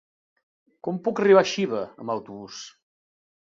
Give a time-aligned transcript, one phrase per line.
[0.87, 2.67] Com puc arribar a Xiva amb autobús?